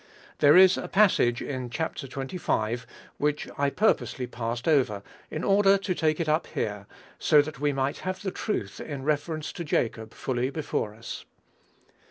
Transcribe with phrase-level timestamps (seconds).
[0.39, 1.93] There is a passage in Chap.
[1.93, 2.85] xxv.
[3.19, 6.87] which I purposely passed over, in order to take it up here,
[7.19, 11.25] so that we might have the truth in reference to Jacob fully before us.